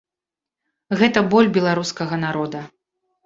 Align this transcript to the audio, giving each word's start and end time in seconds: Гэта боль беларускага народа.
Гэта 1.01 1.19
боль 1.35 1.51
беларускага 1.57 2.15
народа. 2.25 2.65